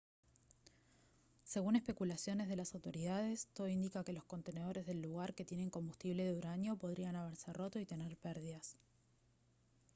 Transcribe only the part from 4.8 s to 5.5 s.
del lugar que